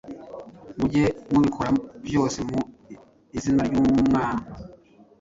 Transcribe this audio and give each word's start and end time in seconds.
mujye 0.77 1.03
mubikora 1.31 1.71
byose 2.07 2.39
mu 2.49 2.59
izina 3.37 3.61
ry’Umwa 3.69 4.23